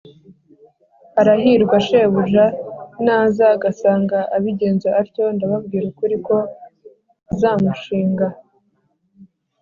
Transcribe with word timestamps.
Arahirwa 1.19 1.77
shebuja 1.85 2.45
naza 3.05 3.45
agasanga 3.55 4.17
abigenza 4.35 4.89
atyo 5.01 5.25
ndababwira 5.35 5.85
ukuri 5.91 6.17
ko 6.27 6.37
azamushinga 7.31 8.27